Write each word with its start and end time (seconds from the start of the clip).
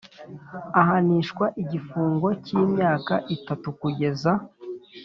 Ahanishwa 0.79 1.45
igifungo 1.61 2.27
cy 2.43 2.51
imyaka 2.63 3.13
itatu 3.35 3.67
kugeza 3.79 4.31